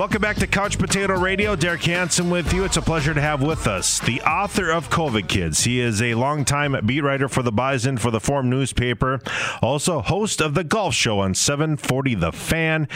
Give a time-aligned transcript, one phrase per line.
[0.00, 1.54] Welcome back to Couch Potato Radio.
[1.54, 2.64] Derek Hansen with you.
[2.64, 5.64] It's a pleasure to have with us the author of COVID Kids.
[5.64, 9.20] He is a longtime beat writer for the Bison for the Forum newspaper,
[9.60, 12.88] also host of the Golf Show on 740 The Fan.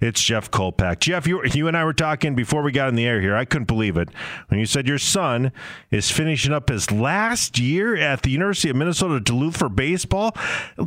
[0.00, 1.00] It's Jeff Kolpack.
[1.00, 3.34] Jeff, you, you and I were talking before we got in the air here.
[3.34, 4.10] I couldn't believe it
[4.46, 5.50] when you said your son
[5.90, 10.32] is finishing up his last year at the University of Minnesota Duluth for baseball.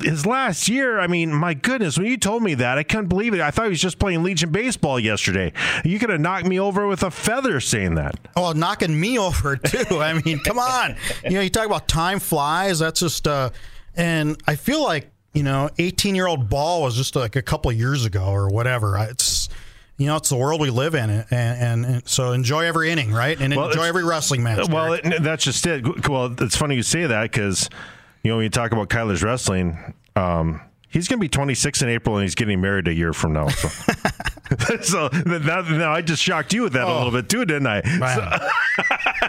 [0.02, 3.34] His last year, I mean, my goodness, when you told me that, I couldn't believe
[3.34, 3.42] it.
[3.42, 5.52] I thought he was just playing Legion baseball yesterday.
[5.84, 8.16] You could have knocked me over with a feather saying that.
[8.36, 10.00] Oh, knocking me over too.
[10.00, 10.96] I mean, come on.
[11.24, 12.80] You know, you talk about time flies.
[12.80, 13.50] That's just, uh,
[13.96, 17.72] and I feel like you know, 18 year old ball was just like a couple
[17.72, 18.98] years ago or whatever.
[18.98, 19.50] It's
[19.98, 23.14] you know, it's the world we live in, and, and, and so enjoy every inning,
[23.14, 23.40] right?
[23.40, 24.68] And well, enjoy every wrestling match.
[24.70, 26.10] Well, it, that's just it.
[26.10, 27.70] Well, it's funny you say that because
[28.24, 29.94] you know when you talk about Kyler's wrestling.
[30.16, 33.34] Um, he's going to be 26 in April, and he's getting married a year from
[33.34, 33.48] now.
[33.48, 33.68] So,
[34.82, 37.68] so that, now I just shocked you with that oh, a little bit too, didn't
[37.68, 37.82] I?
[37.82, 38.48] So,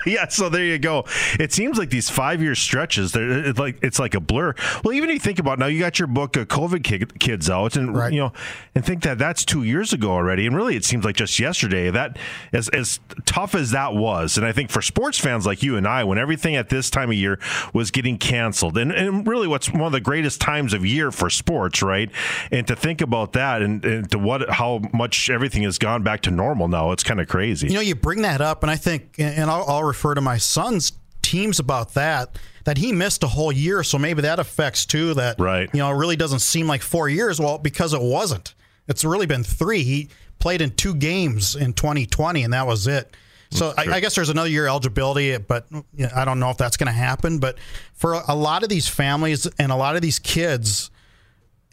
[0.11, 0.29] yeah.
[0.29, 1.05] So there you go.
[1.39, 4.55] It seems like these five year stretches, they're it's like it's like a blur.
[4.85, 7.77] Well, even if you think about now, you got your book, uh, COVID Kids, out,
[7.77, 8.13] and right.
[8.13, 8.33] you know,
[8.75, 11.91] and think that that's two years ago already, and really, it seems like just yesterday.
[11.91, 12.19] That
[12.53, 15.87] as as tough as that was, and I think for sports fans like you and
[15.87, 17.39] I, when everything at this time of year
[17.73, 21.31] was getting canceled, and and really, what's one of the greatest times of year for
[21.31, 22.11] sports, right?
[22.51, 26.23] And to think about that, and, and to what how much everything has gone back
[26.23, 26.93] to normal now.
[26.93, 27.69] It's kind of crazy.
[27.69, 30.37] You know, you bring that up, and I think, and I'll, I'll refer to my
[30.37, 33.83] son's teams about that that he missed a whole year.
[33.83, 35.71] So maybe that affects too that right.
[35.73, 37.41] you know it really doesn't seem like four years.
[37.41, 38.55] Well because it wasn't.
[38.89, 39.83] It's really been three.
[39.83, 43.17] He played in two games in 2020 and that was it.
[43.51, 45.67] So I, I, guess there's another year eligibility, but
[46.15, 47.39] I don't know if that's going to happen.
[47.39, 47.59] But
[47.95, 50.91] for a lot of these families and a lot of these kids,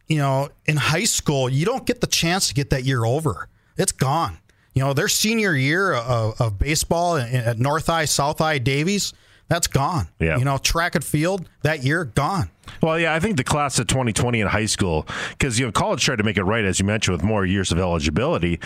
[0.07, 3.49] you know, in high school, you don't get the chance to get that year over.
[3.75, 4.38] It's gone.
[4.73, 9.13] You know, their senior year of, of baseball at North High, South High, Davies,
[9.50, 10.07] that's gone.
[10.19, 10.38] Yeah.
[10.38, 12.50] You know, track and field that year gone.
[12.81, 16.03] Well, yeah, I think the class of 2020 in high school, because you know college
[16.03, 18.59] tried to make it right as you mentioned with more years of eligibility,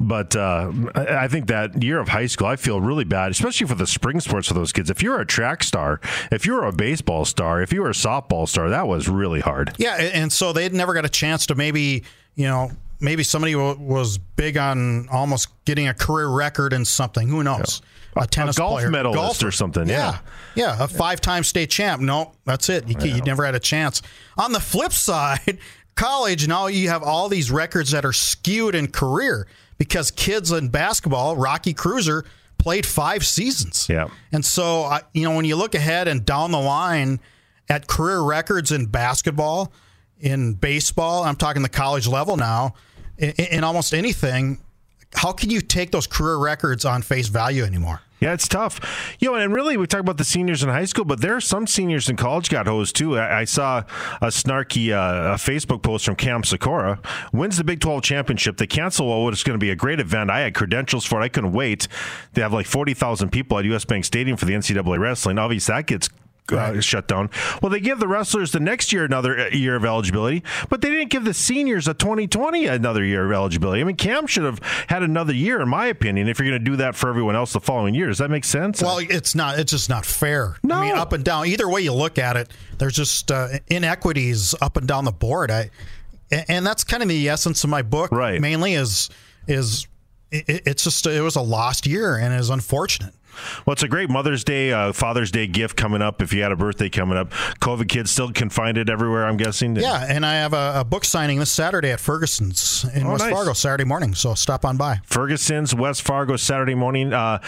[0.00, 3.74] but uh, I think that year of high school, I feel really bad, especially for
[3.74, 4.90] the spring sports for those kids.
[4.90, 6.00] If you're a track star,
[6.30, 9.74] if you're a baseball star, if you were a softball star, that was really hard.
[9.78, 12.70] Yeah, and so they never got a chance to maybe you know
[13.02, 17.28] maybe somebody was big on almost getting a career record in something.
[17.28, 17.82] Who knows?
[18.16, 19.48] A tennis a golf player, medalist golfer.
[19.48, 19.88] or something.
[19.88, 20.18] Yeah,
[20.54, 22.00] yeah, yeah a five-time state champ.
[22.00, 22.86] No, that's it.
[22.86, 24.02] You, you never had a chance.
[24.38, 25.58] On the flip side,
[25.96, 29.48] college now you have all these records that are skewed in career
[29.78, 32.24] because kids in basketball, Rocky Kreuser
[32.58, 33.88] played five seasons.
[33.88, 37.18] Yeah, and so you know when you look ahead and down the line
[37.68, 39.72] at career records in basketball,
[40.20, 42.74] in baseball, I'm talking the college level now
[43.22, 44.58] in, in almost anything,
[45.14, 48.00] how can you take those career records on face value anymore?
[48.22, 49.16] Yeah, it's tough.
[49.18, 51.40] You know, and really, we talk about the seniors in high school, but there are
[51.40, 53.18] some seniors in college got hosed too.
[53.18, 53.78] I, I saw
[54.20, 58.58] a snarky uh, a Facebook post from Cam Sykora wins the Big 12 championship.
[58.58, 60.30] They cancel what was going to be a great event.
[60.30, 61.24] I had credentials for it.
[61.24, 61.88] I couldn't wait.
[62.34, 65.36] They have like 40,000 people at US Bank Stadium for the NCAA wrestling.
[65.38, 66.08] Obviously, that gets
[66.50, 67.30] uh, shut down.
[67.60, 70.90] Well, they give the wrestlers the next year another uh, year of eligibility, but they
[70.90, 73.80] didn't give the seniors a 2020 another year of eligibility.
[73.80, 76.70] I mean, Cam should have had another year, in my opinion, if you're going to
[76.70, 78.08] do that for everyone else the following year.
[78.08, 78.82] Does that make sense?
[78.82, 79.58] Well, it's not.
[79.58, 80.56] It's just not fair.
[80.62, 80.76] No.
[80.76, 81.46] I mean, up and down.
[81.46, 85.50] Either way you look at it, there's just uh, inequities up and down the board.
[85.50, 85.70] I,
[86.48, 88.10] and that's kind of the essence of my book.
[88.10, 88.40] Right.
[88.40, 89.10] Mainly is
[89.46, 89.86] is
[90.30, 93.14] it, it's just it was a lost year and is unfortunate.
[93.66, 96.22] Well, it's a great Mother's Day, uh, Father's Day gift coming up.
[96.22, 99.26] If you had a birthday coming up, COVID kids still can find it everywhere.
[99.26, 99.76] I'm guessing.
[99.76, 103.24] Yeah, and I have a, a book signing this Saturday at Ferguson's in oh, West
[103.24, 103.32] nice.
[103.32, 104.14] Fargo Saturday morning.
[104.14, 105.00] So stop on by.
[105.04, 107.12] Ferguson's West Fargo Saturday morning.
[107.12, 107.40] Uh,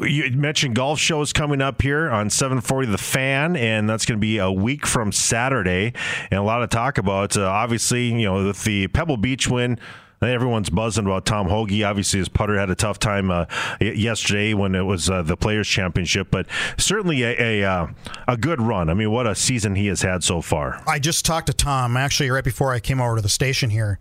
[0.00, 4.20] you mentioned golf shows coming up here on 740 The Fan, and that's going to
[4.20, 5.92] be a week from Saturday,
[6.30, 7.36] and a lot of talk about.
[7.36, 9.78] Uh, obviously, you know, with the Pebble Beach win.
[10.20, 11.80] Everyone's buzzing about Tom Hoge.
[11.82, 13.46] Obviously, his putter had a tough time uh,
[13.80, 17.86] yesterday when it was uh, the Players Championship, but certainly a a, uh,
[18.26, 18.90] a, good run.
[18.90, 20.82] I mean, what a season he has had so far.
[20.88, 24.00] I just talked to Tom actually right before I came over to the station here,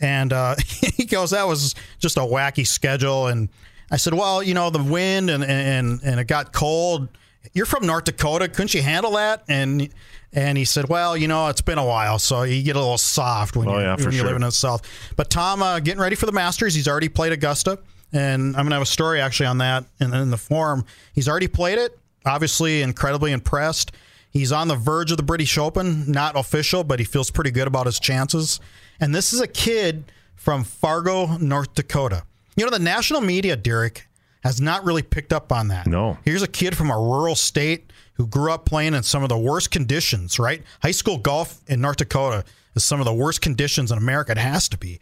[0.00, 0.56] and uh,
[0.96, 3.48] he goes, "That was just a wacky schedule." And
[3.90, 7.08] I said, "Well, you know, the wind and and and it got cold."
[7.52, 8.48] You're from North Dakota.
[8.48, 9.44] Couldn't you handle that?
[9.48, 9.88] And
[10.32, 12.98] and he said, "Well, you know, it's been a while, so you get a little
[12.98, 14.82] soft when, oh, you, yeah, when you're living in the South."
[15.16, 17.78] But Tom, uh, getting ready for the Masters, he's already played Augusta,
[18.12, 20.84] and I'm gonna have a story actually on that in, in the forum.
[21.12, 21.98] He's already played it.
[22.26, 23.92] Obviously, incredibly impressed.
[24.30, 27.68] He's on the verge of the British Open, not official, but he feels pretty good
[27.68, 28.58] about his chances.
[28.98, 32.24] And this is a kid from Fargo, North Dakota.
[32.56, 34.08] You know, the national media, Derek,
[34.44, 35.86] has not really picked up on that.
[35.86, 36.18] No.
[36.24, 39.38] Here's a kid from a rural state who grew up playing in some of the
[39.38, 40.62] worst conditions, right?
[40.82, 42.44] High school golf in North Dakota
[42.76, 44.32] is some of the worst conditions in America.
[44.32, 45.00] It has to be.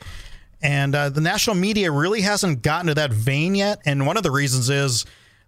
[0.63, 3.81] And uh, the national media really hasn't gotten to that vein yet.
[3.85, 5.05] And one of the reasons is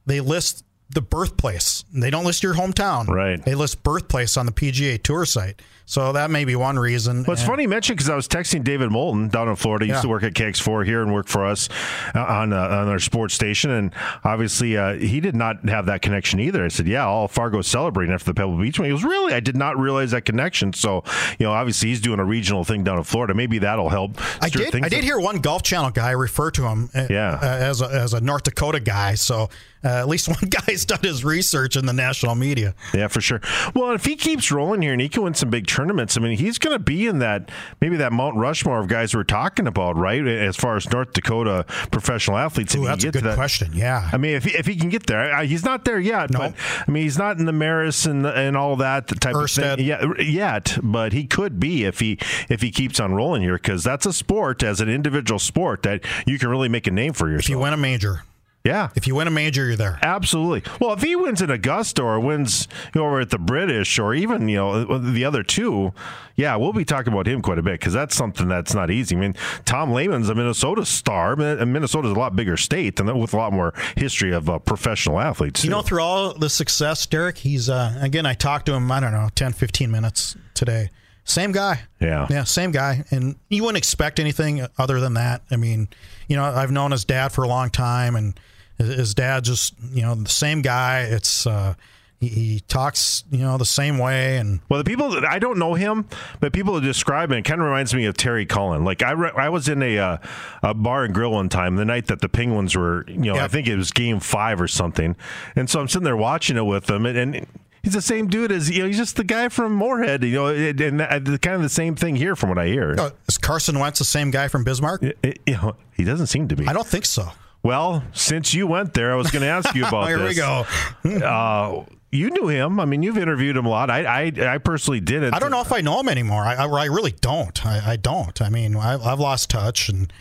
[0.07, 0.65] they list
[0.95, 1.85] the birthplace.
[1.93, 3.07] They don't list your hometown.
[3.09, 3.45] Right.
[3.45, 5.61] They list birthplace on the PGA Tour site.
[5.87, 7.25] So that may be one reason.
[7.25, 9.85] Well, it's And- funny you mentioned because I was texting David Moulton down in Florida.
[9.85, 11.69] He used to work at KX4 here and work for us
[12.15, 13.71] uh, on uh, on our sports station.
[13.71, 13.93] And
[14.25, 16.65] obviously, uh, he did not have that connection either.
[16.65, 19.35] I said, "Yeah, all Fargo's celebrating after the Pebble Beach one." He goes, "Really?
[19.35, 21.05] I did not realize that connection." So,
[21.39, 23.35] you know, obviously, he's doing a regional thing down in Florida.
[23.35, 24.19] Maybe that'll help.
[24.43, 24.75] I did.
[24.77, 25.05] I did up.
[25.05, 27.39] hear one Golf Channel guy refer to him uh, Yeah.
[27.43, 29.17] uh, as a, as a North Dakota guy.
[29.17, 29.51] So
[29.85, 32.75] uh, at least one guy's done his research in the national media.
[32.93, 33.41] Yeah, for sure.
[33.75, 36.37] Well, if he keeps rolling here and he can win some big tournaments, I mean,
[36.39, 37.51] he's going to be in that
[37.81, 40.27] maybe that Mount Rushmore of guys we're talking about, right?
[40.27, 43.73] As far as North Dakota professional athletes, Ooh, that's a good that- question.
[43.75, 44.09] Yeah.
[44.13, 46.31] I mean, if he, if he can get there, I, he's not there yet.
[46.33, 46.55] But
[46.87, 49.73] I mean, he's not in the Maris and and all that type Erstad.
[49.75, 50.79] of thing yeah, yet.
[50.83, 54.13] But he could be if he if he keeps on rolling here because that's a
[54.13, 57.45] sport as an individual sport that you can really make a name for yourself.
[57.47, 58.23] if you win a major,
[58.65, 58.89] yeah.
[58.95, 59.99] if you win a major, you're there.
[60.03, 60.71] Absolutely.
[60.81, 62.67] Well, if he wins in Augusta or wins
[62.97, 65.93] over at the British or even you know the other two,
[66.37, 69.17] yeah, we'll be talking about him quite a bit because that's something that's not easy.
[69.17, 69.35] I mean,
[69.65, 73.53] Tom Lehman's a Minnesota star, and Minnesota's a lot bigger state and with a lot
[73.53, 75.63] more history of uh, professional athletes.
[75.63, 75.77] You too.
[75.77, 78.27] know, through all the success, Derek, he's uh, again.
[78.27, 78.91] I talked to him.
[78.91, 80.91] I don't know, 10, 15 minutes today.
[81.25, 81.83] Same guy.
[82.01, 82.27] Yeah.
[82.29, 83.05] Yeah, same guy.
[83.11, 85.43] And you wouldn't expect anything other than that.
[85.51, 85.89] I mean,
[86.29, 88.39] you know, I've known his dad for a long time, and
[88.79, 91.01] his- dad just, you know, the same guy.
[91.03, 91.75] It's uh,
[92.21, 95.59] he, he talks, you know, the same way, and Well, the people that I don't
[95.59, 96.07] know him,
[96.41, 98.85] but people describe him, it kind of reminds me of Terry Cullen.
[98.85, 100.17] Like I, re- I was in a uh,
[100.63, 103.49] a bar and grill one time the night that the Penguins were, you know, I
[103.49, 105.17] think it was Game Five or something,
[105.57, 107.19] and so I'm sitting there watching it with them, and.
[107.19, 107.47] and
[107.83, 108.87] He's the same dude as you know.
[108.87, 112.17] He's just the guy from Moorhead, you know, and and kind of the same thing
[112.17, 112.97] here, from what I hear.
[112.99, 115.03] uh, is Carson Wentz the same guy from Bismarck?
[115.03, 116.67] It- you know, he doesn't seem to be.
[116.67, 117.29] I don't think so.
[117.65, 120.39] Well, since you went there, I was going to ask you about Here we this.
[120.39, 120.67] go.
[121.27, 122.79] Uh, you knew him.
[122.79, 123.91] I mean, you've interviewed him a lot.
[123.91, 125.35] I, I, I personally didn't.
[125.35, 126.43] I don't know if I know him anymore.
[126.45, 127.67] I, I, I really don't.
[127.67, 128.41] I, I don't.
[128.41, 130.13] I mean, I, I've lost touch, and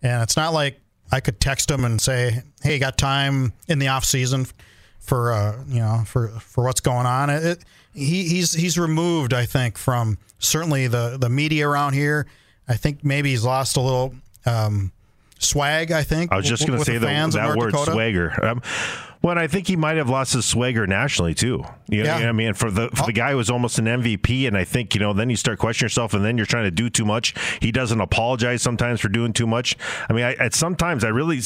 [0.00, 0.78] and it's not like
[1.10, 4.46] I could text him and say, "Hey, got time in the off season
[5.00, 9.34] for uh, you know for for what's going on." It, it- he, he's he's removed,
[9.34, 12.28] I think, from certainly the the media around here.
[12.68, 14.14] I think maybe he's lost a little
[14.46, 14.92] um,
[15.40, 15.90] swag.
[15.90, 17.92] I think I was just going to say the fans that word Dakota.
[17.92, 18.44] swagger.
[18.44, 18.62] Um,
[19.22, 21.62] well, I think he might have lost his swagger nationally too.
[21.90, 22.14] You know, Yeah.
[22.14, 24.46] you know what I mean, for the for the guy who was almost an MVP,
[24.46, 26.70] and I think you know, then you start questioning yourself, and then you're trying to
[26.70, 27.34] do too much.
[27.60, 29.76] He doesn't apologize sometimes for doing too much.
[30.08, 31.40] I mean, I, at sometimes I really,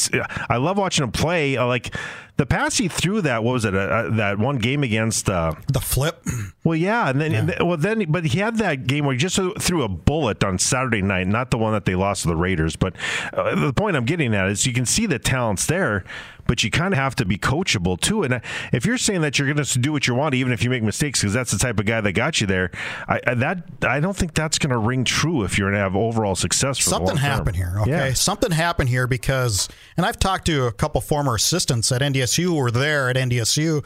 [0.49, 1.57] I love watching him play.
[1.57, 1.95] Uh, like
[2.37, 3.75] the pass he threw that what was it?
[3.75, 5.29] Uh, uh, that one game against.
[5.31, 6.25] Uh, The flip.
[6.65, 9.19] well, yeah, and then and then- well then, but he had that game where he
[9.19, 12.37] just threw a bullet on Saturday night, not the one that they lost to the
[12.37, 12.77] Raiders.
[12.77, 12.95] But
[13.33, 16.05] uh, the point I'm getting at is you can see the talents there,
[16.47, 18.23] but you kind of have to be coachable too.
[18.25, 18.41] And
[18.73, 20.83] if you're saying that you're going to do what you want, even if you make
[20.83, 22.71] mistakes, because that's the type of guy that got you there,
[23.09, 25.83] I, I, that I don't think that's going to ring true if you're going to
[25.85, 26.79] have overall success.
[26.79, 27.25] For the something long term.
[27.31, 27.75] happened here.
[27.83, 28.13] Okay, Yeah.
[28.13, 32.71] something happened here because, and I've talked to a couple former assistants at NDSU were
[32.71, 33.85] there at NDSU,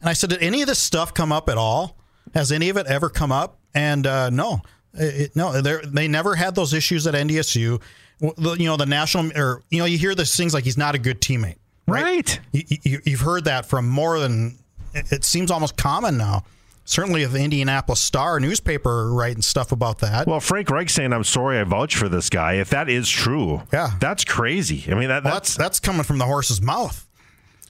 [0.00, 1.96] and I said, did any of this stuff come up at all?
[2.34, 3.58] Has any of it ever come up?
[3.74, 4.60] And uh, no,
[4.94, 7.80] it, no, they're- never had those issues at NDSU.
[8.20, 10.98] You know, the national, or you know, you hear these things like he's not a
[10.98, 11.56] good teammate.
[11.86, 12.38] Right.
[12.52, 14.58] You, you, you've heard that from more than
[14.94, 16.44] it seems almost common now.
[16.86, 20.26] Certainly, the Indianapolis Star newspaper writing stuff about that.
[20.26, 23.62] Well, Frank Reich saying, "I'm sorry, I vouch for this guy." If that is true,
[23.72, 23.92] Yeah.
[24.00, 24.84] that's crazy.
[24.90, 27.06] I mean, that, Well, that's that's coming from the horse's mouth.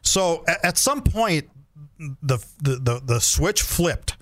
[0.04, 1.50] So at, at some point,
[1.98, 4.16] the, the the the switch flipped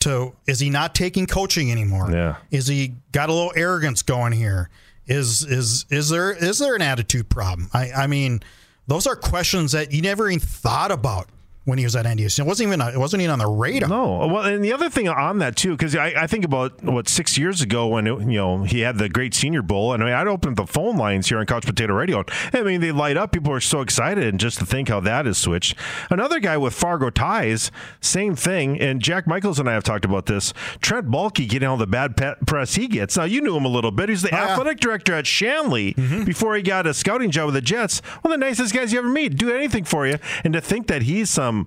[0.00, 2.10] to is he not taking coaching anymore?
[2.10, 2.36] Yeah.
[2.50, 4.70] Is he got a little arrogance going here?
[5.06, 7.70] Is is is there is there an attitude problem?
[7.72, 8.40] I I mean,
[8.86, 11.28] those are questions that you never even thought about
[11.70, 12.40] when he was at NDSU.
[12.40, 13.88] It wasn't even it wasn't even on the radar.
[13.88, 17.08] No, well, and the other thing on that too, because I, I think about what
[17.08, 20.06] six years ago when it, you know he had the Great Senior Bowl, and I
[20.06, 22.24] mean I'd open up the phone lines here on Couch Potato Radio.
[22.52, 23.32] I mean they light up.
[23.32, 25.76] People are so excited, and just to think how that has switched.
[26.10, 28.80] Another guy with Fargo ties, same thing.
[28.80, 30.52] And Jack Michaels and I have talked about this.
[30.82, 33.16] Trent Baalke getting all the bad pet press he gets.
[33.16, 34.08] Now you knew him a little bit.
[34.08, 34.52] He's the oh, yeah.
[34.52, 36.24] athletic director at Shanley mm-hmm.
[36.24, 38.00] before he got a scouting job with the Jets.
[38.22, 39.36] One of the nicest guys you ever meet.
[39.36, 41.59] Do anything for you, and to think that he's some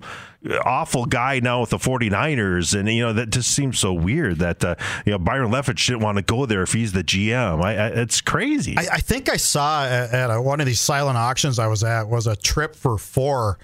[0.64, 2.78] awful guy now with the 49ers.
[2.78, 4.74] And, you know, that just seems so weird that, uh,
[5.06, 7.62] you know, Byron Leftwich didn't want to go there if he's the GM.
[7.62, 8.76] I, I, it's crazy.
[8.76, 11.82] I, I, think I saw at, at a, one of these silent auctions I was
[11.82, 13.58] at was a trip for four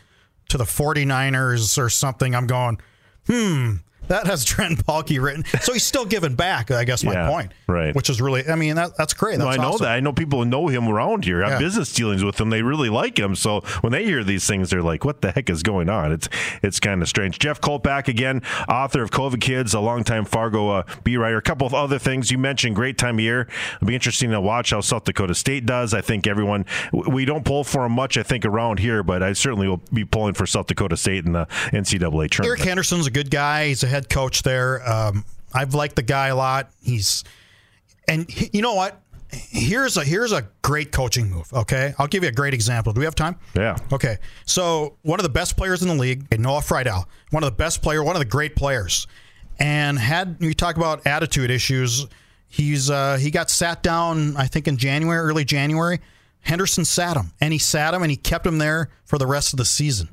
[0.49, 2.35] to the 49ers or something.
[2.35, 2.81] I'm going,
[3.27, 3.77] hmm,
[4.11, 5.45] that has Trent Baalke written.
[5.63, 7.53] So he's still giving back, I guess my Yeah, point.
[7.67, 7.95] right.
[7.95, 9.39] Which is really, I mean, that, that's great.
[9.39, 9.85] No, That's I know awesome.
[9.85, 9.93] that.
[9.93, 11.59] I know people know him around here, have Yeah.
[11.59, 12.51] business dealings with him.
[12.51, 13.35] They really like him.
[13.35, 16.29] So when they hear these things, they're like, "What the heck is going on?" It's
[16.63, 17.39] it's kind of strange.
[17.39, 21.39] Jeff Kolpack again, author of COVID Kids, a longtime Fargo uh, beat writer.
[21.39, 22.75] A couple of other things you mentioned.
[22.77, 23.49] Great time of year.
[23.77, 25.95] It'll be interesting to watch how South Dakota State does.
[25.95, 28.17] I think everyone we don't pull for them much.
[28.19, 31.33] I think around here, but I certainly will be pulling for South Dakota State in
[31.33, 32.45] the NCAA tournament.
[32.45, 33.69] Eric Henderson's a good guy.
[33.69, 34.89] He's a head coach there.
[34.89, 36.71] Um, I've liked the guy a lot.
[36.83, 37.25] He's,
[38.09, 39.01] and he- you know what?
[39.33, 41.53] Here's a here's a great coaching move.
[41.53, 42.93] Okay, I'll give you a great example.
[42.93, 43.37] Do we have time?
[43.55, 43.77] Yeah.
[43.93, 44.19] Okay.
[44.45, 47.81] So one of the best players in the league, Noah Freidel, one of the best
[47.81, 49.07] player, one of the great players,
[49.61, 52.09] and had you talk about attitude issues.
[52.49, 56.01] He's uh, he got sat down, I think in January, early January.
[56.41, 59.53] Henderson sat him, and he sat him, and he kept him there for the rest
[59.53, 60.09] of the season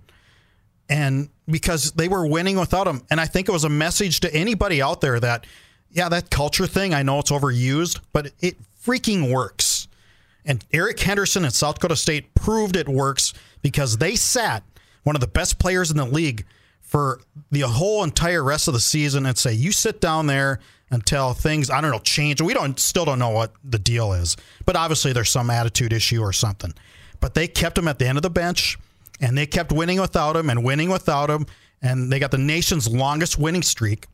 [0.89, 3.01] and because they were winning without him.
[3.10, 5.46] And I think it was a message to anybody out there that,
[5.91, 9.88] yeah, that culture thing, I know it's overused, but it freaking works.
[10.46, 14.63] And Eric Henderson at South Dakota State proved it works because they sat
[15.03, 16.46] one of the best players in the league
[16.82, 17.20] for
[17.51, 21.70] the whole entire rest of the season and say, you sit down there until things,
[21.70, 22.41] I don't know, change.
[22.41, 26.22] We don't still don't know what the deal is, but obviously there's some attitude issue
[26.22, 26.74] or something.
[27.20, 28.77] But they kept him at the end of the bench
[29.19, 31.45] and they kept winning without him and winning without him.
[31.81, 34.07] And they got the nation's longest winning streak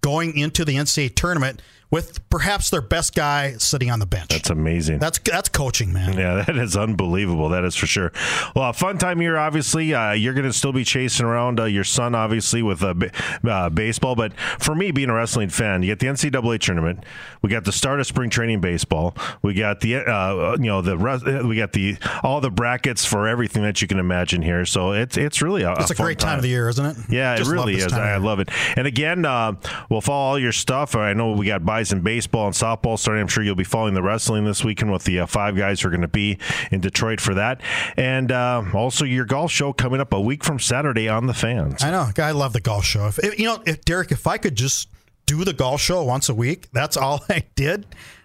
[0.00, 1.62] going into the NCAA tournament
[1.94, 4.28] with perhaps their best guy sitting on the bench.
[4.30, 4.98] That's amazing.
[4.98, 6.18] That's that's coaching, man.
[6.18, 7.50] Yeah, that is unbelievable.
[7.50, 8.10] That is for sure.
[8.56, 9.94] Well, a fun time here, obviously.
[9.94, 13.10] Uh, you're going to still be chasing around uh, your son, obviously, with uh, b-
[13.48, 14.16] uh, baseball.
[14.16, 17.04] But for me, being a wrestling fan, you get the NCAA tournament.
[17.42, 19.16] We got the start of spring training baseball.
[19.42, 23.04] We got the, uh, you know, the res- uh, we got the all the brackets
[23.04, 24.64] for everything that you can imagine here.
[24.66, 26.96] So it's it's really a, It's a fun great time of the year, isn't it?
[27.08, 27.86] yeah, Just it really is.
[27.86, 28.48] time of I love it.
[28.76, 29.52] And again, uh,
[29.88, 30.96] we'll follow all your stuff.
[30.96, 33.20] I know we got Bison baseball and softball starting.
[33.20, 35.88] I'm sure you'll be following the wrestling this weekend with the uh, five guys who
[35.88, 36.38] are going to be
[36.70, 37.60] in Detroit for that.
[37.98, 41.84] And uh, also your golf show coming up a week from Saturday on the fans.
[41.84, 42.08] I know.
[42.16, 43.06] I love the golf show.
[43.08, 44.88] If- you know, if Derek, if I could just
[45.26, 47.84] do the golf show once a week, that's all I did.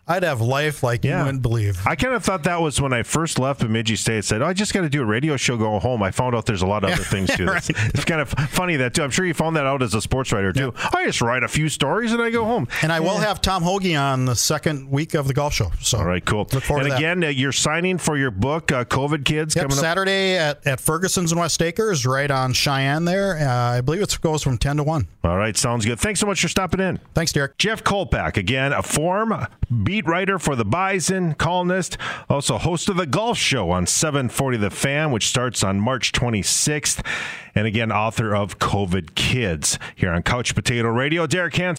[0.10, 1.20] I'd have life like Yeah.
[1.20, 1.80] you wouldn't believe.
[1.86, 4.26] I kind of thought that was when I first left Bemidji State.
[4.26, 6.46] Said, oh, "I just got to do a radio show, go home." I found out
[6.48, 7.70] there's a lot of other things to this.
[7.70, 9.04] It's kind of funny that too.
[9.04, 10.74] I'm sure you found that out as a sports writer too.
[10.94, 12.68] I just write a few stories and I go home.
[12.82, 15.72] And I will have Tom Hoge on the second week of the golf show.
[15.80, 16.48] So All right, cool.
[16.52, 19.78] Look forward and again, uh, you're signing for your book, uh, COVID Kids, Yep, coming
[19.78, 19.82] up.
[19.84, 23.38] Saturday at, at Ferguson's and West Acres, right on Cheyenne there.
[23.38, 25.08] Uh, I believe it goes from 10 to 1.
[25.24, 26.00] All right, sounds good.
[26.00, 27.00] Thanks so much for stopping in.
[27.14, 27.58] Thanks, Derek.
[27.58, 29.34] Jeff Kolpack, again, a Forum
[30.00, 31.98] beat writer for the Bison, columnist,
[32.30, 37.06] also host of the Golf Show on 740 The Fan, which starts on March 26th.
[37.54, 41.28] And again, author of COVID Kids here on Couch Potato Radio.
[41.28, 41.78] Derek Hansen.